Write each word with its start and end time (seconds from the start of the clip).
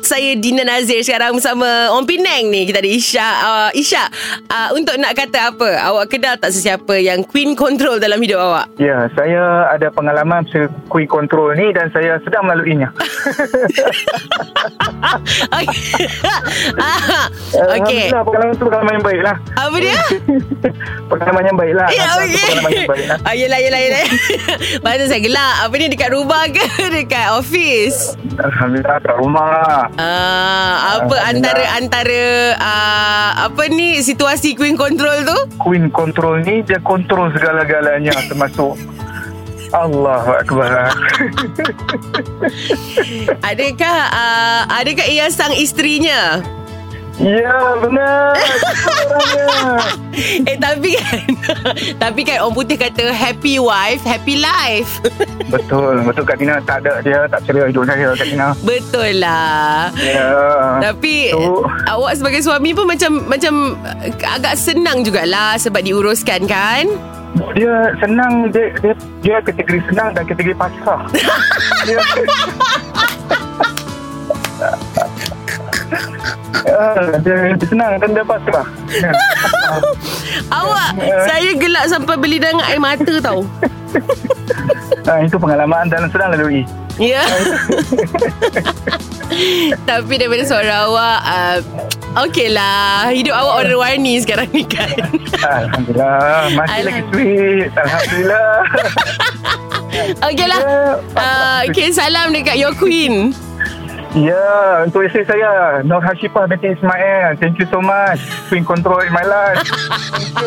Saya 0.00 0.34
Dina 0.34 0.64
Nazir 0.66 1.00
sekarang 1.00 1.38
bersama 1.38 1.92
Orang 1.94 2.04
Penang 2.08 2.50
ni 2.50 2.66
Kita 2.68 2.82
ada 2.82 2.90
Isyak 2.90 3.36
uh, 3.40 3.70
Isyak 3.72 4.08
uh, 4.50 4.68
Untuk 4.74 4.98
nak 4.98 5.14
kata 5.14 5.54
apa 5.54 5.70
Awak 5.92 6.04
kenal 6.10 6.34
tak 6.36 6.52
sesiapa 6.52 7.00
Yang 7.00 7.28
queen 7.30 7.54
control 7.56 7.96
dalam 7.96 8.18
hidup 8.20 8.40
awak 8.40 8.66
Ya, 8.76 9.08
saya 9.16 9.72
ada 9.72 9.88
pengalaman 9.88 10.44
pasal 10.56 10.72
queen 10.88 11.08
control 11.08 11.52
ni 11.56 11.72
dan 11.74 11.90
saya 11.92 12.16
sedang 12.24 12.48
melaluinya. 12.48 12.88
Ah, 16.76 17.28
Okay 17.76 18.10
Alhamdulillah, 18.10 18.22
pengalaman 18.26 18.54
tu 18.56 18.64
pengalaman 18.66 18.92
yang 18.98 19.04
baik 19.06 19.20
lah. 19.22 19.36
Apa 19.56 19.76
dia? 19.78 20.00
pengalaman 21.10 21.42
yang 21.46 21.56
baik 21.58 21.74
lah. 21.76 21.88
Ya 21.88 22.02
Alhamdulillah, 22.04 22.26
okey. 22.26 22.46
Pengalaman 22.46 22.70
yang 22.72 22.90
baik 22.90 23.04
lah. 23.06 23.18
Ah, 23.22 23.34
yelah 23.34 23.58
yelah 23.60 23.80
yelah. 23.80 24.04
Saya 25.06 25.22
gelak. 25.22 25.54
Apa 25.62 25.74
ni 25.78 25.86
dekat 25.92 26.10
rumah 26.12 26.42
ke 26.50 26.64
dekat 26.90 27.26
office? 27.36 28.18
Alhamdulillah, 28.40 28.96
kat 29.00 29.14
rumah 29.16 29.46
lah. 29.46 29.85
Ah, 29.94 30.98
apa 30.98 31.14
Alhamdulillah. 31.14 31.30
antara 31.30 31.64
antara 31.78 32.24
ah, 32.58 33.30
apa 33.46 33.70
ni 33.70 34.02
situasi 34.02 34.58
queen 34.58 34.74
control 34.74 35.22
tu? 35.22 35.38
Queen 35.62 35.86
control 35.94 36.42
ni, 36.42 36.66
dia 36.66 36.82
kontrol 36.82 37.30
segala-galanya 37.30 38.10
termasuk 38.30 38.74
Allah 39.70 40.42
Akbar. 40.42 40.90
Adakah 43.42 43.98
ah, 44.10 44.62
adakah 44.82 45.06
ia 45.06 45.30
sang 45.30 45.54
isterinya? 45.54 46.42
Ya, 47.20 47.58
benar. 47.80 48.32
Eh 50.48 50.56
tapi 50.56 50.96
kan 50.96 51.28
Tapi 52.02 52.20
kan 52.24 52.40
orang 52.40 52.56
putih 52.56 52.76
kata 52.80 53.12
Happy 53.12 53.60
wife 53.60 54.00
Happy 54.00 54.40
life 54.40 54.88
betul, 55.52 56.00
betul 56.02 56.24
Kak 56.24 56.40
Tina. 56.40 56.56
Tak 56.64 56.84
ada 56.84 57.04
dia, 57.04 57.28
tak 57.28 57.44
ceria 57.44 57.68
hidup 57.68 57.84
saya 57.84 58.16
Kak 58.16 58.26
Tina. 58.26 58.48
Betul 58.64 59.20
lah 59.20 59.92
Ya. 60.00 60.32
Tapi 60.80 61.30
Tu. 61.36 61.52
Awak 61.84 62.12
sebagai 62.16 62.40
suami 62.40 62.72
pun 62.72 62.88
Macam 62.88 63.28
Macam 63.28 63.76
uh, 63.84 64.08
Agak 64.24 64.56
senang 64.56 65.04
jugalah 65.04 65.60
Sebab 65.60 65.84
diuruskan 65.84 66.48
kan 66.48 66.88
Dia 67.52 67.92
senang 68.00 68.48
dia, 68.48 68.72
dia 68.80 68.94
dia 69.20 69.36
kategori 69.42 69.82
senang 69.90 70.14
dan 70.14 70.22
kategori 70.24 70.54
pasrah. 70.54 71.02
dia 71.84 71.98
Ah, 76.66 76.98
dia, 77.22 77.54
dia 77.54 77.66
senang 77.66 77.94
dan 78.02 78.10
dia 78.10 78.24
pasrah. 78.26 78.66
Ya. 78.90 79.10
Awak 80.62 80.90
Ya. 80.96 81.18
Saya 81.26 81.50
gelak 81.54 81.86
sampai 81.90 82.16
beli 82.16 82.38
dengan 82.38 82.62
air 82.64 82.80
mata 82.80 83.14
tau 83.20 83.44
Ah, 85.10 85.22
itu 85.22 85.36
pengalaman 85.38 85.86
dan 85.86 86.08
sedang 86.10 86.34
lalui. 86.34 86.66
Ya 86.96 87.22
Tapi 89.88 90.12
daripada 90.16 90.42
suara 90.48 90.88
awak 90.88 91.18
uh, 91.22 91.58
Okey 92.24 92.48
lah 92.50 93.12
Hidup 93.12 93.36
awak 93.36 93.54
warna-warni 93.62 94.16
sekarang 94.18 94.48
ni 94.50 94.64
kan 94.64 94.96
Alhamdulillah, 95.44 96.48
masih 96.56 96.82
lagi 96.88 97.02
sweet. 97.12 97.70
Alhamdulillah. 97.76 98.56
Okey 100.24 100.46
lah 100.48 100.60
uh, 101.14 101.58
Okay 101.68 101.92
salam 101.92 102.32
dekat 102.32 102.56
your 102.56 102.72
queen 102.72 103.36
Ya, 104.14 104.86
untuk 104.86 105.02
isteri 105.02 105.26
saya, 105.26 105.82
Nur 105.82 105.98
Hashifah 105.98 106.46
binti 106.46 106.72
Ismail. 106.72 107.36
Thank 107.42 107.58
you 107.58 107.66
so 107.66 107.82
much. 107.82 108.22
Queen 108.46 108.62
control 108.62 109.02
in 109.02 109.12
my 109.12 109.26
life. 109.26 109.60
Thank 110.14 110.38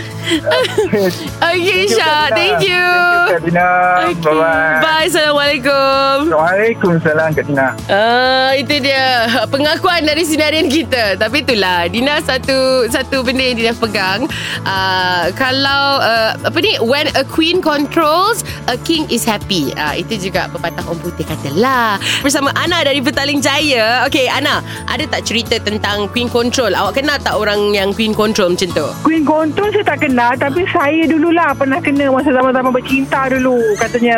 you. 0.00 0.12
Okay 1.52 1.82
Syah 1.86 2.30
Thank 2.34 2.66
you 2.66 2.76
Thank 2.76 3.12
you, 3.12 3.16
Kak 3.26 3.40
Dina. 3.42 3.68
Okay. 4.06 4.14
Bye-bye. 4.22 4.78
Bye 4.80 5.06
Assalamualaikum 5.10 6.14
Waalaikumsalam, 6.32 7.28
Kak 7.36 7.44
Dina. 7.46 7.68
Ah, 7.90 8.54
itu 8.56 8.80
dia 8.80 9.28
pengakuan 9.52 10.06
dari 10.06 10.22
sinarian 10.24 10.70
kita. 10.72 11.20
Tapi 11.20 11.42
itulah 11.44 11.86
Dina 11.90 12.22
satu 12.22 12.88
satu 12.88 13.22
benda 13.26 13.44
yang 13.44 13.58
Dina 13.60 13.72
pegang. 13.76 14.30
Uh, 14.66 15.28
kalau 15.36 16.00
uh, 16.00 16.32
apa 16.38 16.58
ni 16.58 16.80
when 16.82 17.06
a 17.12 17.22
queen 17.26 17.60
controls, 17.60 18.42
a 18.70 18.80
king 18.82 19.06
is 19.12 19.22
happy. 19.22 19.70
Uh, 19.76 19.94
itu 20.00 20.16
juga 20.30 20.48
pepatah 20.48 20.82
orang 20.88 21.00
putih 21.02 21.26
kata 21.28 21.52
lah. 21.52 22.00
Bersama 22.24 22.50
Ana 22.56 22.82
dari 22.82 23.04
Petaling 23.04 23.44
Jaya. 23.44 24.06
Okay 24.08 24.26
Ana, 24.32 24.64
ada 24.88 25.04
tak 25.06 25.28
cerita 25.28 25.60
tentang 25.60 26.08
queen 26.10 26.30
control? 26.32 26.72
Awak 26.72 27.02
kenal 27.02 27.20
tak 27.20 27.36
orang 27.36 27.76
yang 27.76 27.92
queen 27.92 28.16
control 28.16 28.56
macam 28.56 28.70
tu? 28.72 28.86
Queen 29.04 29.22
Control 29.26 29.68
saya 29.74 29.84
tak 29.84 30.06
kenal 30.06 30.15
Tapi 30.34 30.64
saya 30.66 31.04
dululah 31.04 31.52
Pernah 31.52 31.78
kena 31.78 32.08
Masa 32.08 32.30
zaman-zaman 32.30 32.70
bercinta 32.70 33.28
dulu 33.28 33.60
Katanya 33.76 34.16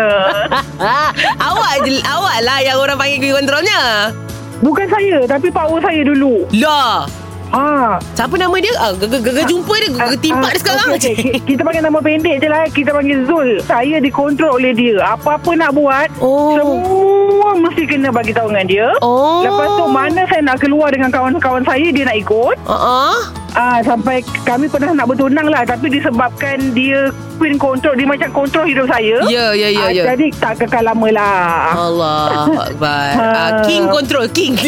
awak 1.49 1.75
je, 1.83 1.99
awak 2.05 2.39
lah 2.41 2.59
yang 2.61 2.77
orang 2.77 2.95
panggil 2.95 3.19
queen 3.19 3.35
controlnya. 3.35 4.13
Bukan 4.59 4.87
saya 4.87 5.23
Tapi 5.25 5.49
power 5.49 5.79
saya 5.79 6.03
dulu 6.03 6.47
Lah, 6.55 7.07
Ha. 7.49 7.97
siapa 8.13 8.37
nama 8.37 8.53
dia? 8.59 8.69
Ah, 8.77 8.93
gegar 8.93 9.17
jumpa 9.43 9.73
dia, 9.75 9.89
gegar 9.89 10.13
timpak 10.19 10.53
dia 10.53 10.61
sekarang. 10.61 10.89
okay, 10.93 11.17
okay. 11.17 11.33
Kita 11.41 11.65
panggil 11.65 11.81
nama 11.81 11.97
pendek 11.99 12.37
je 12.39 12.47
lah 12.47 12.69
Kita 12.69 12.93
panggil 12.93 13.25
Zul 13.25 13.57
Saya 13.65 13.97
dikontrol 13.99 14.61
oleh 14.61 14.77
dia 14.77 15.01
Apa-apa 15.01 15.57
nak 15.57 15.73
buat 15.73 16.13
Oh. 16.21 16.53
Semua 16.53 17.57
mesti 17.59 17.89
kena 17.89 18.13
bagi 18.13 18.37
tahu 18.37 18.53
dengan 18.53 18.67
dia 18.69 18.87
Oh. 19.01 19.41
Lepas 19.41 19.69
tu 19.75 19.85
mana 19.89 20.21
saya 20.29 20.45
nak 20.45 20.61
keluar 20.61 20.93
dengan 20.93 21.09
kawan-kawan 21.09 21.65
saya 21.65 21.89
Dia 21.89 22.05
nak 22.05 22.21
ikut 22.21 22.57
Uh-uh. 22.61 23.17
Ah 23.57 23.68
sampai 23.81 24.17
kami 24.43 24.67
pernah 24.67 24.95
nak 24.95 25.07
bertunang 25.07 25.47
lah 25.47 25.63
tapi 25.63 25.89
disebabkan 25.89 26.73
dia 26.73 27.09
queen 27.35 27.55
control 27.55 27.95
dia 27.95 28.03
macam 28.05 28.29
kontrol 28.33 28.65
hidup 28.65 28.87
saya. 28.87 29.23
Ya, 29.27 29.53
ya, 29.53 29.69
ya, 29.69 29.81
Ah, 29.81 29.91
ya. 29.91 30.05
Jadi 30.09 30.27
tak 30.35 30.59
kekal 30.59 30.83
lama 30.85 31.09
lah. 31.09 31.39
Allah 31.71 32.19
Akbar 32.61 33.09
Ha. 33.11 33.25
uh, 33.25 33.51
King 33.63 33.87
control 33.87 34.27
King 34.29 34.59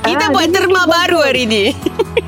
Kita 0.00 0.24
Ah, 0.24 0.30
buat 0.30 0.46
terma 0.48 0.84
baru 0.84 1.18
control. 1.18 1.26
hari 1.26 1.44
ni 1.44 1.64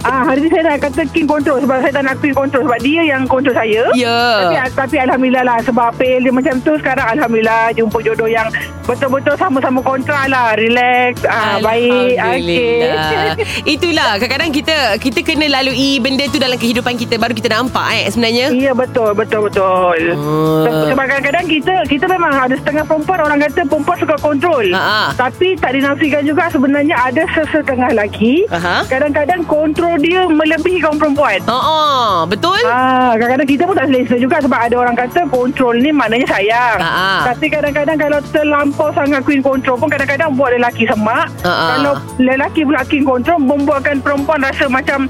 Ah 0.03 0.23
hari 0.25 0.43
ni 0.43 0.49
saya 0.51 0.63
nak 0.67 0.83
kata 0.83 1.07
king 1.09 1.25
control 1.25 1.59
sebab 1.59 1.79
saya 1.79 1.93
tak 1.93 2.05
nak 2.05 2.19
queen 2.19 2.35
control 2.35 2.63
sebab 2.63 2.79
dia 2.81 3.03
yang 3.05 3.23
control 3.25 3.55
saya. 3.55 3.83
Tapi, 3.87 4.03
Ya 4.03 4.65
tapi 4.69 4.97
Alhamdulillah 4.99 5.45
lah 5.45 5.59
Sebab 5.63 5.89
fail 5.95 6.21
dia 6.21 6.33
macam 6.33 6.55
tu 6.59 6.73
Sekarang 6.77 7.07
Alhamdulillah 7.09 7.71
Jumpa 7.73 7.99
jodoh 8.01 8.27
yang 8.27 8.49
Betul-betul 8.83 9.35
sama-sama 9.35 9.79
kontra 9.81 10.27
lah 10.27 10.55
Relax 10.55 11.23
ah, 11.25 11.59
Baik 11.59 12.17
Alhamdulillah 12.17 13.33
okay. 13.35 13.47
Itulah 13.75 14.11
Kadang-kadang 14.17 14.51
kita 14.51 14.77
Kita 14.97 15.21
kena 15.21 15.47
lalui 15.51 15.92
Benda 15.99 16.25
tu 16.27 16.39
dalam 16.39 16.57
kehidupan 16.57 16.95
kita 16.95 17.19
Baru 17.19 17.35
kita 17.35 17.51
nampak 17.51 17.85
eh 17.93 18.05
sebenarnya 18.07 18.47
Ya 18.53 18.73
betul 18.73 19.13
Betul 19.13 19.51
betul 19.51 19.99
Oh. 20.13 20.65
Sebab 20.65 21.05
kadang-kadang 21.05 21.47
kita 21.47 21.75
Kita 21.85 22.05
memang 22.07 22.33
ada 22.33 22.55
setengah 22.55 22.85
perempuan 22.85 23.19
Orang 23.21 23.39
kata 23.41 23.65
perempuan 23.65 23.97
suka 23.99 24.17
kontrol 24.17 24.67
Ha-ha. 24.71 25.13
Tapi 25.13 25.57
tak 25.57 25.75
dinafikan 25.75 26.23
juga 26.23 26.49
Sebenarnya 26.49 26.95
ada 26.95 27.23
sesetengah 27.29 27.93
lelaki 27.93 28.47
Aha. 28.49 28.87
Kadang-kadang 28.87 29.45
kontrol 29.45 29.99
dia 29.99 30.25
Melebihi 30.25 30.79
kaum 30.79 30.97
perempuan 30.97 31.41
Oh, 31.45 31.55
oh 31.55 32.09
betul? 32.25 32.59
Ah, 32.65 33.15
kadang-kadang 33.15 33.49
kita 33.49 33.63
pun 33.65 33.75
tak 33.75 33.89
selesa 33.89 34.17
juga 34.17 34.37
sebab 34.39 34.59
ada 34.59 34.75
orang 34.77 34.95
kata 34.95 35.27
kontrol 35.29 35.75
ni 35.75 35.91
maknanya 35.91 36.29
sayang. 36.29 36.79
Ah. 36.79 37.25
Tapi 37.27 37.47
kadang-kadang 37.47 37.97
kalau 37.97 38.19
terlampau 38.31 38.89
sangat 38.93 39.23
queen 39.23 39.41
control 39.41 39.77
pun 39.77 39.89
kadang-kadang 39.89 40.33
buat 40.33 40.53
lelaki 40.53 40.85
semak. 40.85 41.31
Ah. 41.43 41.77
Kalau 41.77 41.93
lelaki 42.19 42.63
pula 42.63 42.83
king 42.85 43.03
control 43.03 43.39
membuatkan 43.39 43.99
perempuan 43.99 44.43
rasa 44.43 44.67
macam 44.67 45.07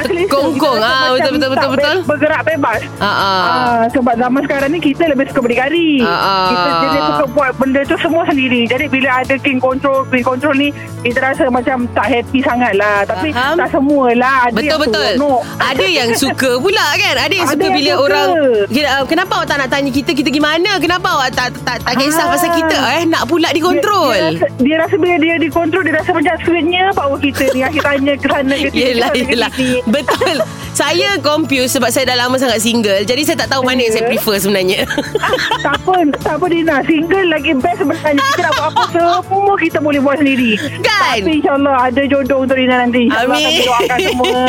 rasa 0.00 0.80
Ah, 0.80 1.08
betul, 1.12 1.32
betul, 1.32 1.50
betul, 1.50 1.68
betul. 1.70 1.94
be- 1.94 2.06
Bergerak 2.06 2.40
bebas. 2.46 2.80
Ah, 2.98 3.06
ah. 3.06 3.40
Ah, 3.42 3.82
sebab 3.90 4.14
zaman 4.16 4.40
sekarang 4.42 4.70
ni 4.70 4.78
kita 4.80 5.02
lebih 5.06 5.28
suka 5.28 5.40
berdikari. 5.40 6.00
Ah, 6.00 6.08
ah. 6.08 6.46
Kita 6.48 6.68
jadi 6.82 6.98
suka 7.10 7.26
benda 7.60 7.84
tu 7.84 7.92
semua 7.94 8.24
sendiri. 8.24 8.64
Jadi 8.64 8.88
bila 8.88 9.20
ada 9.20 9.36
king 9.36 9.60
control, 9.60 10.08
queen 10.08 10.24
control 10.24 10.56
ni 10.56 10.72
kita 11.00 11.20
rasa 11.20 11.46
macam 11.48 11.84
tak 11.92 12.06
happy 12.08 12.40
sangat 12.40 12.72
lah. 12.74 13.04
Tapi 13.04 13.28
Faham. 13.30 13.54
tak 13.54 13.68
semualah. 13.70 14.48
Ada 14.48 14.54
Betul 14.54 14.64
yang 14.66 14.80
betul. 14.80 15.04
seronok. 15.06 15.40
Ada 15.60 15.86
yang 15.86 16.10
suka 16.14 16.50
pula 16.56 16.86
kan. 16.96 17.14
Ada 17.20 17.34
yang 17.34 17.46
Ada 17.46 17.52
suka 17.52 17.62
yang 17.62 17.76
bila 17.76 17.92
suka. 17.92 18.02
orang 18.02 18.28
uh, 18.64 19.04
kenapa 19.04 19.32
awak 19.36 19.46
tak 19.46 19.58
nak 19.58 19.68
tanya 19.68 19.90
kita 19.90 20.10
kita 20.10 20.30
gimana? 20.30 20.70
Kenapa 20.78 21.06
awak 21.12 21.30
tak 21.30 21.52
tak 21.60 21.76
tak 21.80 21.94
kisah 21.94 22.22
Ah. 22.22 22.32
pasal 22.32 22.50
kita 22.54 22.78
eh 22.96 23.04
nak 23.04 23.26
pula 23.26 23.48
dikontrol. 23.50 24.08
Dia, 24.10 24.24
dia, 24.24 24.32
rasa, 24.32 24.46
dia 24.56 24.76
rasa 24.78 24.94
bila 24.96 25.14
dia 25.18 25.34
dikontrol 25.36 25.82
Dia 25.82 25.94
rasa 25.94 26.10
macam 26.10 26.34
sweetnya 26.40 26.82
power 26.92 27.18
kita 27.18 27.44
ni 27.50 27.60
Akhir 27.60 27.82
tanya 27.82 28.12
ke 28.14 28.26
sana 28.26 28.54
ke 28.54 28.68
sini 28.68 28.80
Yelah, 28.80 29.10
yelah. 29.12 29.50
Betul. 29.84 30.36
Saya 30.80 31.20
confused 31.20 31.76
sebab 31.76 31.92
saya 31.92 32.08
dah 32.08 32.16
lama 32.18 32.34
sangat 32.34 32.56
single. 32.58 33.04
Jadi 33.04 33.20
saya 33.22 33.36
tak 33.36 33.52
tahu 33.52 33.62
mana 33.62 33.84
yang 33.84 33.92
saya 33.92 33.98
Ya. 34.00 34.10
prefer 34.10 34.36
sebenarnya. 34.40 34.80
tak 35.64 35.76
apa 35.76 35.96
Tak 36.16 36.34
apa 36.34 36.46
Dina 36.48 36.80
Single 36.80 37.26
lagi 37.28 37.52
best 37.54 37.78
sebenarnya 37.78 38.16
Kita 38.16 38.40
nak 38.40 38.52
buat 38.54 38.66
apa 38.70 38.82
Semua 39.28 39.54
kita 39.56 39.78
boleh 39.78 40.00
buat 40.00 40.16
sendiri 40.16 40.56
Kan? 40.80 41.20
Tapi 41.20 41.32
insyaAllah 41.36 41.76
Ada 41.84 42.02
jodoh 42.06 42.38
untuk 42.40 42.56
Dina 42.56 42.80
nanti 42.80 43.00
InsyaAllah 43.04 43.36
Amin. 43.36 43.60
Doakan 43.60 43.98
semua 44.00 44.30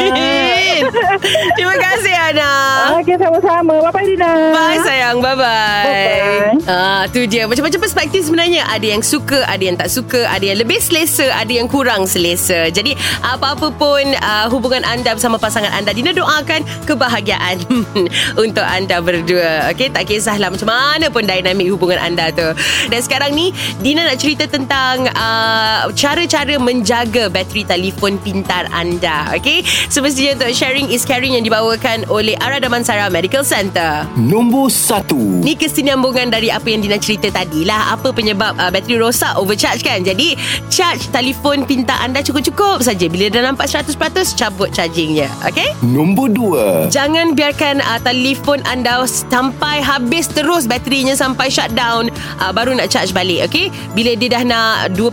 Terima 1.51 1.75
kasih 1.78 2.16
Ana. 2.16 2.51
Okey, 2.98 3.16
sama-sama. 3.16 3.74
Bye-bye, 3.86 4.06
Dina. 4.07 4.31
Bye 4.51 4.80
sayang 4.81 5.18
Bye-bye 5.19 5.83
Bye-bye. 5.83 6.66
Ah, 6.66 7.04
Tu 7.07 7.28
dia 7.28 7.44
Macam-macam 7.44 7.80
perspektif 7.81 8.22
sebenarnya 8.24 8.63
Ada 8.66 8.88
yang 8.88 9.04
suka 9.04 9.44
Ada 9.45 9.63
yang 9.63 9.75
tak 9.75 9.89
suka 9.89 10.25
Ada 10.25 10.45
yang 10.45 10.57
lebih 10.57 10.80
selesa 10.80 11.28
Ada 11.33 11.51
yang 11.51 11.68
kurang 11.68 12.07
selesa 12.07 12.72
Jadi 12.72 12.95
Apa-apa 13.22 13.68
pun 13.69 14.04
uh, 14.16 14.48
Hubungan 14.48 14.81
anda 14.83 15.12
bersama 15.12 15.36
pasangan 15.36 15.72
anda 15.72 15.92
Dina 15.92 16.16
doakan 16.21 16.62
Kebahagiaan 16.85 17.57
Untuk 18.44 18.63
anda 18.63 19.01
berdua 19.01 19.73
Okay 19.73 19.89
Tak 19.89 20.06
kisahlah 20.07 20.53
Macam 20.53 20.69
mana 20.69 21.09
pun 21.09 21.25
Dinamik 21.25 21.73
hubungan 21.73 21.97
anda 21.97 22.29
tu 22.29 22.45
Dan 22.88 23.00
sekarang 23.01 23.33
ni 23.33 23.50
Dina 23.81 24.06
nak 24.06 24.21
cerita 24.21 24.45
tentang 24.45 25.09
uh, 25.18 25.89
Cara-cara 25.97 26.56
menjaga 26.62 27.27
Bateri 27.27 27.65
telefon 27.65 28.21
pintar 28.21 28.69
anda 28.69 29.31
Okay 29.33 29.65
Semestinya 29.89 30.38
untuk 30.38 30.51
sharing 30.53 30.88
is 30.94 31.07
caring 31.07 31.33
Yang 31.33 31.50
dibawakan 31.50 32.06
oleh 32.12 32.38
Ara 32.38 32.62
Damansara 32.62 33.09
Medical 33.09 33.41
Center 33.41 34.06
Nombor 34.19 34.69
1 34.69 35.41
Ni 35.41 35.57
kesinambungan 35.57 36.27
dari 36.29 36.51
apa 36.51 36.68
yang 36.68 36.83
Dina 36.83 37.00
cerita 37.00 37.31
tadi 37.31 37.63
lah. 37.63 37.95
Apa 37.95 38.12
penyebab 38.12 38.59
uh, 38.59 38.68
bateri 38.68 39.00
rosak, 39.00 39.39
overcharge 39.39 39.81
kan. 39.81 40.03
Jadi, 40.03 40.35
charge 40.68 41.07
telefon 41.09 41.63
pintar 41.63 41.97
anda 42.03 42.19
cukup-cukup 42.19 42.83
saja. 42.83 43.07
Bila 43.07 43.31
dah 43.31 43.50
nampak 43.50 43.71
100%, 43.71 43.95
cabut 44.35 44.69
chargingnya. 44.75 45.31
Okay? 45.47 45.71
Nombor 45.79 46.10
2 46.15 46.91
Jangan 46.91 47.33
biarkan 47.33 47.79
uh, 47.79 47.99
telefon 48.03 48.59
anda 48.67 49.03
sampai 49.07 49.79
habis 49.79 50.27
terus 50.27 50.67
baterinya 50.67 51.15
sampai 51.15 51.47
shutdown 51.47 52.11
uh, 52.43 52.51
baru 52.51 52.75
nak 52.75 52.91
charge 52.91 53.15
balik 53.15 53.47
okay 53.47 53.71
bila 53.95 54.13
dia 54.15 54.35
dah 54.35 54.43
nak 54.43 54.95
2% 54.95 55.07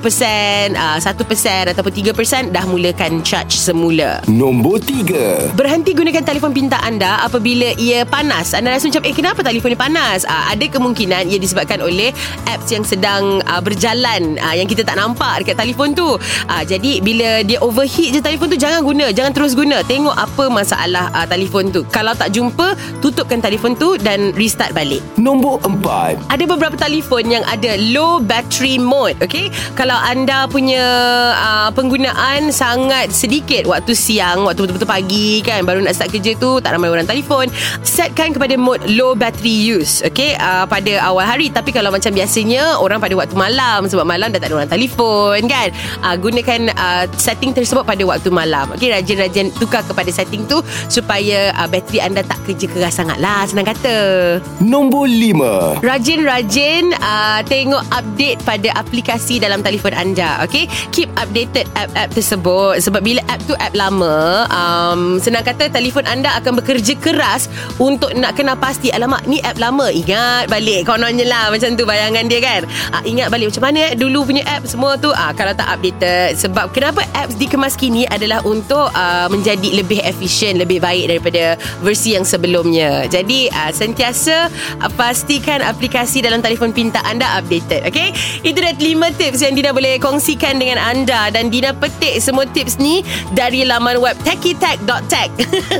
uh, 0.74 0.98
1% 0.98 1.72
ataupun 1.72 1.92
3% 1.92 2.54
dah 2.54 2.64
mulakan 2.66 3.22
charge 3.22 3.54
semula 3.54 4.20
Nombor 4.26 4.82
3 4.82 5.54
Berhenti 5.58 5.94
gunakan 5.94 6.22
telefon 6.22 6.54
pintar 6.54 6.80
anda 6.84 7.18
apabila 7.26 7.74
ia 7.74 8.06
panas. 8.06 8.54
Anda 8.54 8.78
rasa 8.78 8.88
macam, 8.88 9.02
eh 9.04 9.14
kenapa 9.14 9.40
telefon 9.42 9.74
ni 9.74 9.78
panas? 9.78 10.22
Uh, 10.24 10.44
ada 10.54 10.64
kemungkinan 10.70 11.26
ia 11.26 11.36
disebabkan 11.36 11.82
oleh 11.82 12.14
apps 12.46 12.70
yang 12.70 12.86
sedang 12.86 13.42
uh, 13.44 13.60
berjalan 13.60 14.38
uh, 14.38 14.54
yang 14.54 14.70
kita 14.70 14.86
tak 14.86 14.94
nampak 14.94 15.42
dekat 15.42 15.58
telefon 15.58 15.92
tu. 15.92 16.16
Uh, 16.46 16.62
jadi 16.62 17.02
bila 17.02 17.42
dia 17.42 17.58
overheat 17.58 18.14
je 18.14 18.20
telefon 18.22 18.48
tu, 18.52 18.58
jangan 18.60 18.86
guna. 18.86 19.10
Jangan 19.10 19.32
terus 19.34 19.58
guna. 19.58 19.82
Tengok 19.82 20.14
apa 20.14 20.44
masalah 20.46 20.77
uh, 20.86 21.26
telefon 21.26 21.74
tu. 21.74 21.82
Kalau 21.90 22.14
tak 22.14 22.30
jumpa, 22.30 22.78
tutupkan 23.02 23.42
telefon 23.42 23.74
tu 23.74 23.98
dan 23.98 24.30
restart 24.38 24.70
balik. 24.72 25.02
Nombor 25.18 25.58
4 25.66 26.30
Ada 26.30 26.44
beberapa 26.46 26.76
telefon 26.78 27.26
yang 27.26 27.44
ada 27.46 27.74
low 27.90 28.22
battery 28.22 28.78
mode, 28.78 29.18
okay? 29.18 29.50
Kalau 29.74 29.96
anda 29.98 30.46
punya 30.46 30.82
uh, 31.34 31.68
penggunaan 31.74 32.54
sangat 32.54 33.10
sedikit 33.10 33.66
waktu 33.66 33.92
siang, 33.92 34.46
waktu 34.46 34.66
betul-betul 34.66 34.88
pagi 34.88 35.42
kan, 35.42 35.66
baru 35.66 35.82
nak 35.82 35.98
start 35.98 36.14
kerja 36.14 36.38
tu, 36.38 36.62
tak 36.62 36.74
ramai 36.74 36.90
orang 36.92 37.08
telefon, 37.08 37.50
setkan 37.82 38.30
kepada 38.30 38.54
mode 38.54 38.84
low 38.94 39.18
battery 39.18 39.52
use, 39.52 40.00
okay? 40.06 40.38
Uh, 40.38 40.64
pada 40.68 41.02
awal 41.02 41.26
hari. 41.26 41.50
Tapi 41.50 41.74
kalau 41.74 41.90
macam 41.90 42.14
biasanya, 42.14 42.78
orang 42.78 43.02
pada 43.02 43.14
waktu 43.18 43.34
malam, 43.34 43.88
sebab 43.88 44.06
malam 44.06 44.30
dah 44.30 44.40
tak 44.40 44.52
ada 44.52 44.56
orang 44.62 44.70
telefon 44.70 45.38
kan, 45.48 45.68
uh, 46.04 46.14
gunakan 46.18 46.70
uh, 46.76 47.04
setting 47.16 47.50
tersebut 47.56 47.82
pada 47.82 48.02
waktu 48.04 48.28
malam. 48.28 48.70
Okay, 48.76 48.92
rajin-rajin 48.92 49.50
tukar 49.56 49.82
kepada 49.82 50.10
setting 50.12 50.44
tu 50.46 50.60
supaya 50.92 51.52
uh, 51.56 51.68
bateri 51.68 52.02
anda 52.02 52.24
tak 52.24 52.40
kerja 52.44 52.66
keras 52.68 52.98
sangat 52.98 53.18
lah, 53.20 53.44
senang 53.46 53.68
kata. 53.68 53.96
Nombor 54.58 55.08
5 55.08 55.84
Rajin-rajin 55.86 56.92
uh, 56.98 57.40
tengok 57.46 57.84
update 57.94 58.40
pada 58.42 58.68
aplikasi 58.76 59.38
dalam 59.40 59.64
telefon 59.64 59.94
anda. 59.94 60.42
Okay? 60.44 60.66
Keep 60.92 61.08
updated 61.16 61.66
app-app 61.78 62.10
tersebut. 62.12 62.82
Sebab 62.82 63.00
bila 63.00 63.22
app 63.30 63.40
tu 63.46 63.54
app 63.56 63.74
lama, 63.74 64.44
um, 64.52 65.16
senang 65.22 65.46
kata 65.46 65.70
telefon 65.70 66.04
anda 66.04 66.34
akan 66.36 66.60
bekerja 66.60 66.94
keras 66.98 67.46
untuk 67.78 68.12
nak 68.18 68.36
kenal 68.36 68.58
pasti. 68.58 68.90
Alamak, 68.92 69.24
ni 69.24 69.40
app 69.40 69.56
lama. 69.56 69.88
Ingat 69.88 70.50
balik. 70.50 70.84
Kononnya 70.84 71.24
lah 71.24 71.44
macam 71.54 71.74
tu 71.78 71.86
bayangan 71.86 72.26
dia 72.26 72.40
kan. 72.42 72.62
Uh, 72.92 73.02
ingat 73.06 73.32
balik 73.32 73.54
macam 73.54 73.64
mana 73.70 73.78
eh, 73.88 73.96
dulu 73.96 74.28
punya 74.28 74.44
app 74.50 74.66
semua 74.66 74.98
tu. 74.98 75.10
Uh, 75.14 75.32
kalau 75.38 75.54
tak 75.54 75.68
updated. 75.78 76.36
Sebab 76.36 76.74
kenapa 76.74 77.06
apps 77.14 77.38
dikemas 77.38 77.78
kini 77.78 78.04
adalah 78.10 78.42
untuk 78.42 78.90
uh, 78.92 79.26
menjadi 79.30 79.80
lebih 79.80 80.02
efisien, 80.02 80.57
lebih 80.58 80.82
baik 80.82 81.06
daripada 81.08 81.54
versi 81.80 82.18
yang 82.18 82.26
sebelumnya. 82.26 83.06
Jadi 83.06 83.46
uh, 83.48 83.70
sentiasa 83.70 84.50
uh, 84.82 84.90
pastikan 84.98 85.62
aplikasi 85.62 86.18
dalam 86.18 86.42
telefon 86.42 86.74
pintar 86.74 87.06
anda 87.06 87.38
updated. 87.38 87.86
Okay? 87.86 88.10
Itu 88.42 88.58
dah 88.58 88.74
5 88.74 89.18
tips 89.20 89.38
yang 89.46 89.54
Dina 89.54 89.70
boleh 89.70 90.02
kongsikan 90.02 90.58
dengan 90.58 90.82
anda 90.82 91.30
dan 91.30 91.48
Dina 91.48 91.70
petik 91.70 92.18
semua 92.18 92.44
tips 92.50 92.82
ni 92.82 93.06
dari 93.32 93.62
laman 93.62 94.02
web 94.02 94.18
techitech.tech. 94.26 95.30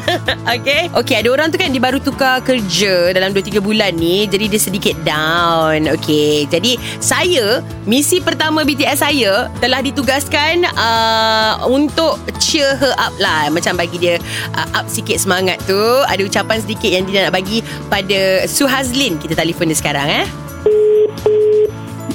okay? 0.54 0.86
Okay, 0.94 1.16
ada 1.19 1.28
orang 1.34 1.50
tu 1.50 1.58
kan 1.58 1.75
dia 1.75 1.82
baru 1.82 1.98
tukar 1.98 2.40
kerja 2.46 3.10
dalam 3.10 3.34
2-3 3.34 3.58
bulan 3.58 3.92
ni 3.98 4.30
jadi 4.30 4.46
dia 4.46 4.60
sedikit 4.60 4.94
down. 5.02 5.90
Okay, 5.98 6.46
jadi 6.46 6.78
saya 7.02 7.60
misi 7.88 8.20
pertama 8.22 8.62
BTS 8.62 9.00
saya 9.00 9.48
telah 9.58 9.80
ditugaskan 9.80 10.69
uh, 10.76 11.64
untuk 11.64 12.20
cheer 12.36 12.76
her 12.76 12.92
up 13.00 13.14
lah 13.16 13.48
macam 13.48 13.75
bagi 13.80 13.96
dia 13.96 14.16
uh, 14.52 14.67
up 14.72 14.86
sikit 14.86 15.16
semangat 15.16 15.60
tu 15.62 15.78
ada 16.04 16.20
ucapan 16.20 16.58
sedikit 16.58 16.90
yang 16.90 17.04
dia 17.04 17.24
nak 17.24 17.34
bagi 17.34 17.60
pada 17.86 18.44
Suhazlin 18.44 19.16
kita 19.16 19.32
telefon 19.34 19.68
dia 19.68 19.76
sekarang 19.76 20.08
eh 20.08 20.26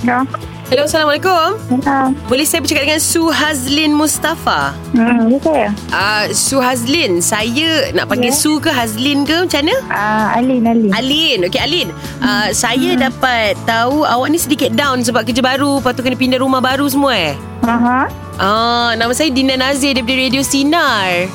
Ya. 0.04 0.20
Hello 0.68 0.84
Assalamualaikum 0.84 1.56
Ya. 1.80 2.12
Boleh 2.26 2.44
saya 2.44 2.60
bercakap 2.60 2.84
dengan 2.84 3.00
Suhazlin 3.00 3.92
Mustafa 3.94 4.76
Hmm, 4.92 5.32
ya 5.32 5.40
saya. 5.40 5.68
uh, 5.90 6.24
Suhazlin 6.30 7.24
Saya 7.24 7.88
nak 7.92 8.08
panggil 8.08 8.28
Ya. 8.28 8.36
Su 8.36 8.60
ke 8.60 8.68
Hazlin 8.68 9.24
ke 9.24 9.48
macam 9.48 9.64
mana? 9.64 9.76
Ah, 9.88 10.36
Alin, 10.36 10.60
Alin. 10.62 10.92
Alin 10.92 11.40
Okay 11.48 11.62
Alin 11.62 11.88
uh, 12.20 12.52
Saya 12.52 13.00
dapat 13.00 13.56
tahu 13.64 14.04
Awak 14.04 14.28
ni 14.28 14.38
sedikit 14.38 14.72
down 14.74 15.00
Sebab 15.00 15.24
kerja 15.24 15.40
baru 15.40 15.80
Lepas 15.80 15.96
tu 15.96 16.04
kena 16.04 16.20
pindah 16.20 16.40
rumah 16.40 16.60
baru 16.60 16.84
semua 16.86 17.16
eh 17.16 17.36
Aha. 17.64 18.12
Ah, 18.36 18.92
Nama 18.94 19.12
saya 19.12 19.32
Dina 19.32 19.56
Nazir 19.56 19.96
Daripada 19.96 20.20
Radio 20.20 20.44
Sinar 20.44 21.32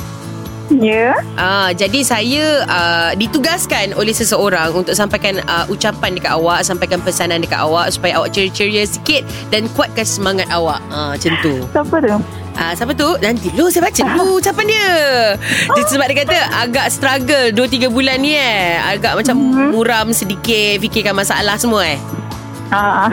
Ya. 0.68 1.16
Ah, 1.40 1.72
jadi 1.72 2.04
saya 2.04 2.64
uh, 2.68 3.10
ditugaskan 3.16 3.96
oleh 3.96 4.12
seseorang 4.12 4.76
untuk 4.76 4.92
sampaikan 4.92 5.40
uh, 5.48 5.64
ucapan 5.72 6.16
dekat 6.16 6.36
awak, 6.36 6.60
sampaikan 6.60 7.00
pesanan 7.00 7.40
dekat 7.40 7.58
awak 7.58 7.88
supaya 7.88 8.20
awak 8.20 8.36
ceria-ceria 8.36 8.84
sikit 8.84 9.24
dan 9.48 9.64
kuatkan 9.72 10.04
semangat 10.04 10.48
awak. 10.52 10.84
Ah, 10.92 11.16
macam 11.16 11.32
tu. 11.40 11.54
Siapa 11.72 11.96
tu? 12.04 12.16
Ah, 12.58 12.72
siapa 12.74 12.92
tu? 12.92 13.06
Nanti 13.22 13.54
dulu 13.54 13.70
saya 13.70 13.86
baca 13.86 14.02
dulu 14.18 14.42
ucapan 14.42 14.66
dia. 14.66 14.90
dia. 15.78 15.82
Sebab 15.86 16.06
dia 16.10 16.16
kata 16.26 16.38
agak 16.58 16.86
struggle 16.90 17.46
2-3 17.54 17.86
bulan 17.86 18.18
ni 18.18 18.34
eh. 18.34 18.74
Agak 18.82 19.14
macam 19.14 19.38
muram 19.70 20.10
sedikit, 20.10 20.82
fikirkan 20.82 21.14
masalah 21.14 21.54
semua 21.54 21.86
eh. 21.86 21.98
Ah, 22.68 23.08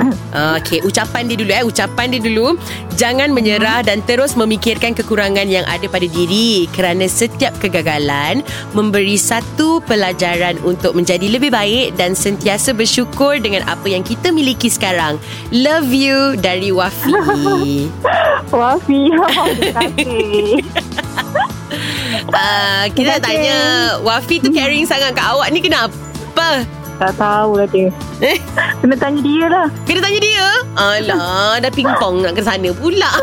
Okey, 0.59 0.83
ucapan 0.83 1.31
dia 1.31 1.37
dulu 1.39 1.51
eh. 1.55 1.63
Ucapan 1.63 2.11
dia 2.11 2.19
dulu. 2.19 2.59
Jangan 2.95 3.31
menyerah 3.31 3.83
dan 3.83 4.03
terus 4.03 4.35
memikirkan 4.35 4.95
kekurangan 4.95 5.47
yang 5.47 5.63
ada 5.67 5.87
pada 5.87 6.07
diri 6.07 6.67
kerana 6.71 7.07
setiap 7.07 7.55
kegagalan 7.59 8.43
memberi 8.71 9.19
satu 9.19 9.79
pelajaran 9.83 10.59
untuk 10.63 10.95
menjadi 10.95 11.27
lebih 11.27 11.51
baik 11.51 11.95
dan 11.99 12.15
sentiasa 12.15 12.71
bersyukur 12.75 13.39
dengan 13.39 13.63
apa 13.67 13.87
yang 13.87 14.03
kita 14.03 14.31
miliki 14.31 14.67
sekarang. 14.71 15.19
Love 15.51 15.91
you 15.91 16.35
dari 16.39 16.71
Wafi. 16.71 17.11
Wafi. 18.55 19.01
Terima 19.15 19.27
kasih. 19.71 20.63
uh, 22.31 22.83
kita 22.95 23.13
tanya 23.19 23.57
Wafi 24.03 24.39
tu 24.39 24.51
caring 24.51 24.87
sangat 24.87 25.15
kat 25.15 25.25
awak 25.25 25.47
ni 25.51 25.59
kenapa? 25.63 26.63
Tak 26.95 27.11
tahu 27.15 27.59
lah 27.59 27.67
dia. 27.67 27.91
Eh, 28.17 28.39
Kena 28.79 28.95
tanya 28.95 29.19
dia 29.19 29.45
lah. 29.45 29.67
kena 29.83 29.99
tanya 29.99 30.19
dia. 30.19 30.47
Alah, 30.73 31.59
dah 31.59 31.67
pingpong 31.69 32.21
nak 32.21 32.33
ke 32.33 32.41
sana 32.41 32.71
pula. 32.71 33.11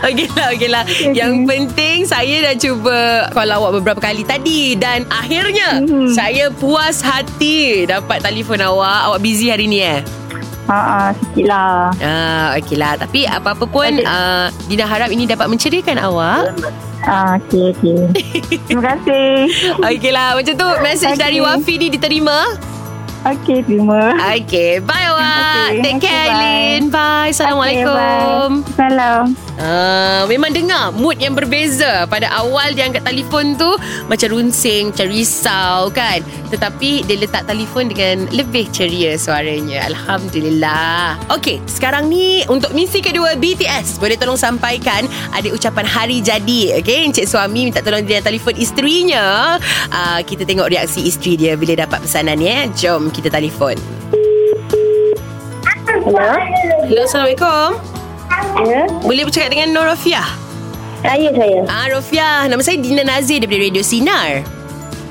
Okeylah, 0.00 0.46
okeylah. 0.54 0.84
Yang 1.10 1.32
penting 1.48 1.96
saya 2.04 2.36
dah 2.42 2.54
cuba 2.54 2.96
call 3.30 3.50
awak 3.50 3.70
beberapa 3.74 4.00
kali 4.00 4.22
tadi 4.22 4.76
dan 4.76 5.02
akhirnya 5.08 5.80
Mhm. 5.80 6.08
saya 6.08 6.52
puas 6.52 7.00
hati 7.00 7.82
dapat 7.84 8.20
telefon 8.20 8.60
awak. 8.60 9.10
Awak 9.10 9.20
busy 9.20 9.48
hari 9.48 9.66
ni 9.66 9.80
eh? 9.80 10.00
Ah, 10.64 10.72
ah, 10.72 11.08
sikit 11.12 11.44
lah. 11.46 11.92
Ah, 11.98 12.46
okeylah. 12.56 12.96
Tapi 12.96 13.26
apa-apa 13.26 13.64
pun 13.64 13.90
uh, 13.98 14.48
Dina 14.64 14.86
harap 14.86 15.10
ini 15.10 15.26
dapat 15.26 15.44
menceriakan 15.46 15.98
awak. 15.98 16.54
Ah, 17.04 17.36
okey, 17.36 17.76
okey. 17.76 17.96
Terima 18.66 18.82
kasih. 18.96 19.48
Okeylah, 19.84 20.40
macam 20.40 20.54
tu 20.56 20.68
message 20.80 21.16
dari 21.20 21.38
Wafi 21.38 21.74
ni 21.76 21.92
diterima. 21.92 22.73
Okey, 23.24 23.64
terima. 23.64 24.12
Okay, 24.36 24.84
bye 24.84 25.08
awak. 25.08 25.72
Okay, 25.72 25.80
Take 25.80 25.96
okay, 25.96 26.12
care, 26.12 26.28
bye. 26.28 26.36
Eileen. 26.36 26.82
Bye. 26.92 27.32
Assalamualaikum. 27.32 28.52
Okay, 28.60 28.68
bye. 28.68 28.76
Salam. 28.76 29.24
Uh, 29.54 30.26
memang 30.26 30.50
dengar 30.50 30.90
mood 30.92 31.14
yang 31.22 31.32
berbeza 31.32 32.10
pada 32.10 32.26
awal 32.34 32.74
dia 32.74 32.90
angkat 32.90 33.06
telefon 33.06 33.54
tu 33.54 33.70
macam 34.12 34.28
runsing, 34.28 34.92
macam 34.92 35.06
risau 35.08 35.88
kan. 35.94 36.20
Tetapi 36.52 37.08
dia 37.08 37.16
letak 37.16 37.48
telefon 37.48 37.88
dengan 37.88 38.28
lebih 38.34 38.68
ceria 38.74 39.16
suaranya. 39.16 39.88
Alhamdulillah. 39.88 41.16
Okey, 41.32 41.64
sekarang 41.64 42.12
ni 42.12 42.44
untuk 42.50 42.76
misi 42.76 43.00
kedua 43.00 43.38
BTS 43.40 44.02
boleh 44.02 44.20
tolong 44.20 44.36
sampaikan 44.36 45.08
ada 45.32 45.48
ucapan 45.48 45.86
hari 45.86 46.20
jadi. 46.20 46.82
Okey, 46.82 47.08
encik 47.08 47.24
suami 47.24 47.72
minta 47.72 47.80
tolong 47.80 48.04
dia 48.04 48.20
telefon 48.20 48.58
isterinya. 48.58 49.56
Uh, 49.88 50.20
kita 50.26 50.42
tengok 50.44 50.68
reaksi 50.68 51.06
isteri 51.06 51.38
dia 51.38 51.54
bila 51.54 51.78
dapat 51.78 52.02
pesanan 52.02 52.42
ya. 52.42 52.66
Jom 52.74 53.13
kita 53.14 53.30
telefon. 53.30 53.78
Hello. 56.04 56.30
Hello, 56.84 57.02
Assalamualaikum. 57.06 57.70
Ya. 58.66 58.82
Boleh 59.06 59.22
bercakap 59.24 59.54
dengan 59.54 59.70
Nur 59.72 59.86
Rofiah? 59.86 60.26
Saya 61.00 61.30
saya. 61.32 61.60
Ah, 61.70 61.86
Rofiah. 61.88 62.44
Nama 62.50 62.60
saya 62.60 62.76
Dina 62.82 63.06
Nazir 63.06 63.38
daripada 63.38 63.62
Radio 63.70 63.84
Sinar. 63.84 64.42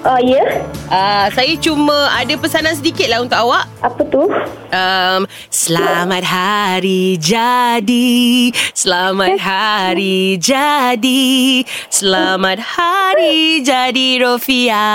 Oh, 0.03 0.19
ya. 0.19 0.43
Ah, 0.91 1.31
saya 1.31 1.55
cuma 1.63 1.95
ada 2.11 2.35
pesanan 2.35 2.75
sedikit 2.75 3.07
lah 3.07 3.23
untuk 3.23 3.39
awak. 3.39 3.71
Apa 3.79 4.03
tu? 4.03 4.27
Um, 4.73 5.23
selamat 5.47 6.27
hari 6.27 7.15
jadi 7.21 8.51
Selamat 8.75 9.39
hari 9.47 10.35
jadi 10.43 11.63
Selamat 11.87 12.59
hari 12.59 13.63
jadi 13.63 14.07
Rofia. 14.19 14.91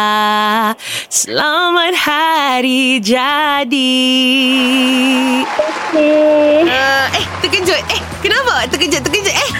Selamat 1.09 1.97
hari 1.97 3.01
jadi. 3.01 3.97
Eh, 5.97 6.69
uh, 6.69 7.05
Eh 7.17 7.25
terkejut. 7.41 7.81
Eh 7.81 8.01
kenapa? 8.21 8.69
Terkejut 8.69 9.01
terkejut. 9.01 9.33
Eh. 9.33 9.51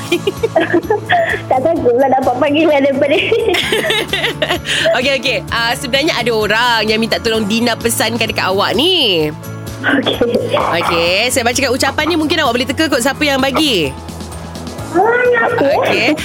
Tak 1.49 1.65
sanggup 1.65 1.97
lah 1.97 2.13
dapat 2.13 2.35
panggilan 2.37 2.85
daripada 2.85 3.17
Okey 4.99 5.13
okey. 5.21 5.39
Uh, 5.51 5.73
Sebenarnya 5.75 6.15
ada 6.19 6.31
orang 6.35 6.81
Yang 6.87 7.01
minta 7.01 7.17
tolong 7.19 7.45
Dina 7.47 7.75
pesankan 7.75 8.31
dekat 8.31 8.47
awak 8.49 8.75
ni. 8.79 9.29
Okey. 9.83 10.19
Okey 10.57 11.31
Saya 11.31 11.43
bacakan 11.47 11.71
ucapan 11.75 12.05
ni. 12.11 12.15
Mungkin 12.19 12.37
awak 12.43 12.53
boleh 12.59 12.69
teka 12.69 12.91
kot 12.91 13.03
Siapa 13.03 13.23
yang 13.23 13.39
bagi 13.43 14.08
Okey. 15.59 16.17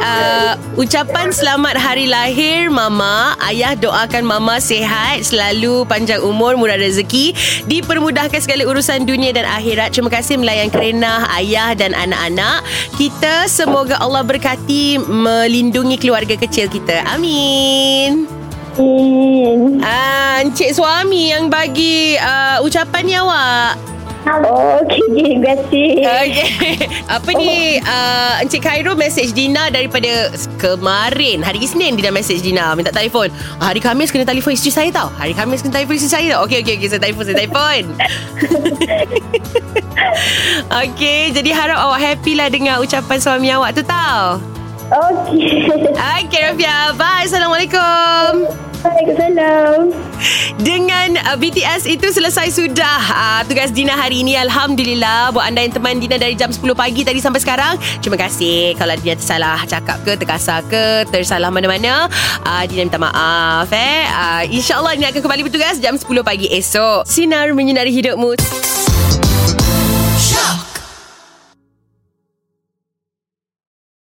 Uh, 0.00 0.56
ucapan 0.80 1.28
selamat 1.28 1.76
hari 1.76 2.08
lahir 2.08 2.72
Mama. 2.72 3.36
Ayah 3.44 3.76
doakan 3.76 4.24
Mama 4.24 4.56
sihat, 4.56 5.20
selalu 5.20 5.84
panjang 5.84 6.24
umur, 6.24 6.56
murah 6.56 6.80
rezeki, 6.80 7.36
dipermudahkan 7.68 8.40
segala 8.40 8.64
urusan 8.64 9.04
dunia 9.04 9.36
dan 9.36 9.44
akhirat. 9.44 9.92
Terima 9.92 10.08
kasih 10.08 10.40
melayan 10.40 10.72
kerenah 10.72 11.28
ayah 11.36 11.76
dan 11.76 11.92
anak-anak. 11.92 12.64
Kita 12.96 13.50
semoga 13.52 14.00
Allah 14.00 14.24
berkati 14.24 14.96
melindungi 15.00 16.00
keluarga 16.00 16.40
kecil 16.40 16.72
kita. 16.72 17.04
Amin. 17.04 18.24
Hmm. 18.76 19.80
Ah, 19.80 20.44
Encik 20.44 20.76
suami 20.76 21.32
yang 21.32 21.48
bagi 21.48 22.20
uh, 22.20 22.60
ucapan 22.60 23.02
ni 23.08 23.16
awak. 23.16 23.95
Oh, 24.26 24.82
okey. 24.82 25.06
Terima 25.14 25.54
kasih. 25.54 26.02
Okay. 26.02 26.50
Apa 27.06 27.30
ni? 27.38 27.78
Uh, 27.78 28.42
Encik 28.42 28.66
Khairul 28.66 28.98
message 28.98 29.30
Dina 29.30 29.70
daripada 29.70 30.34
kemarin. 30.58 31.46
Hari 31.46 31.62
Isnin 31.62 31.94
dia 31.94 32.10
dah 32.10 32.14
message 32.14 32.42
Dina 32.42 32.74
Minta 32.74 32.90
telefon. 32.90 33.30
Hari 33.62 33.78
Khamis 33.78 34.10
kena 34.10 34.26
telefon 34.26 34.58
isteri 34.58 34.74
saya 34.74 34.90
tau. 34.90 35.08
Hari 35.14 35.30
Khamis 35.30 35.62
kena 35.62 35.78
telefon 35.78 35.94
isteri 35.94 36.10
saya. 36.10 36.28
Tau 36.34 36.50
Okay 36.50 36.66
okay, 36.66 36.74
okay 36.74 36.88
saya 36.90 37.00
telefon 37.02 37.24
Saya 37.26 37.36
telefon. 37.38 37.82
Okay 40.66 41.34
Jadi 41.34 41.50
harap 41.50 41.82
awak 41.82 41.98
happy 41.98 42.38
lah 42.38 42.46
Dengan 42.48 42.78
ucapan 42.78 43.18
suami 43.22 43.48
awak 43.54 43.78
tu 43.78 43.82
tau. 43.86 44.42
Okey. 44.90 45.70
Okay 46.26 46.40
Rafia. 46.42 46.94
Bye. 46.98 47.26
Assalamualaikum 47.30 48.65
Waalaikumsalam. 48.84 49.94
Dengan 50.60 51.20
uh, 51.28 51.36
BTS 51.36 51.88
itu 51.88 52.08
selesai 52.08 52.52
sudah 52.52 53.00
uh, 53.12 53.40
tugas 53.44 53.72
Dina 53.72 53.92
hari 53.96 54.24
ini. 54.24 54.36
Alhamdulillah. 54.36 55.32
Buat 55.32 55.52
anda 55.52 55.60
yang 55.64 55.74
teman 55.76 56.00
Dina 56.00 56.16
dari 56.16 56.36
jam 56.36 56.48
10 56.52 56.64
pagi 56.76 57.04
tadi 57.04 57.20
sampai 57.20 57.40
sekarang. 57.40 57.76
Terima 58.00 58.16
kasih. 58.20 58.76
Kalau 58.76 58.96
Dina 58.96 59.14
tersalah 59.16 59.60
cakap 59.64 60.00
ke, 60.04 60.12
terkasar 60.16 60.60
ke, 60.66 61.04
tersalah 61.08 61.48
mana-mana. 61.52 62.08
Uh, 62.44 62.64
Dina 62.68 62.88
minta 62.88 63.00
maaf 63.00 63.68
eh. 63.72 64.08
Uh, 64.08 64.42
InsyaAllah 64.52 64.96
Dina 64.96 65.12
akan 65.12 65.22
kembali 65.22 65.42
bertugas 65.46 65.78
jam 65.80 65.96
10 65.96 66.04
pagi 66.24 66.48
esok. 66.50 67.04
Sinar 67.04 67.52
menyinari 67.52 67.92
hidupmu. 67.92 68.36